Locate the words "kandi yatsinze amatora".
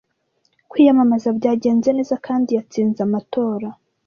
2.25-3.67